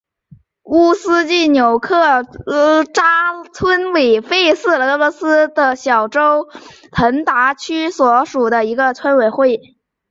[0.63, 2.23] 乌斯季纽克
[2.91, 6.49] 扎村委员会是俄罗斯联邦阿穆尔州
[6.91, 9.61] 腾达区所属的一个村委员会。